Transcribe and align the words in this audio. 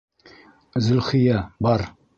Зөлхиә, 0.87 1.47
бар! 1.69 1.91